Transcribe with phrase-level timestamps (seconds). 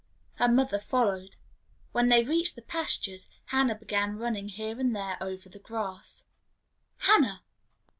[0.37, 1.35] Her mother followed.
[1.91, 6.23] When they reached the pastures Hannah began running here and there over the grass.
[6.97, 7.43] "Hannah!"